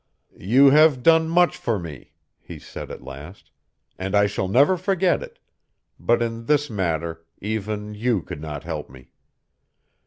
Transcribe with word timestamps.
"You 0.39 0.71
have 0.71 1.03
done 1.03 1.29
much 1.29 1.55
for 1.55 1.77
me," 1.77 2.13
he 2.39 2.57
said 2.57 2.89
at 2.89 3.03
last, 3.03 3.51
"and 3.99 4.15
I 4.15 4.25
shall 4.25 4.47
never 4.47 4.75
forget 4.75 5.21
it, 5.21 5.37
but 5.99 6.23
in 6.23 6.47
this 6.47 6.71
matter 6.71 7.23
even 7.39 7.93
you 7.93 8.23
could 8.23 8.41
not 8.41 8.63
help 8.63 8.89
me. 8.89 9.11